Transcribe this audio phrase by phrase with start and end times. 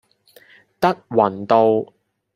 [0.79, 1.93] 德雲道